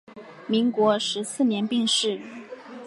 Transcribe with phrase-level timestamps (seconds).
[0.47, 2.19] 民国十四年病逝。